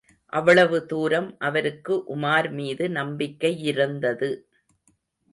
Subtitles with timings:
[0.33, 4.29] அவ்வளவு தூரம் அவருக்கு உமார் மீது நம்பிக்கை யிருந்தது.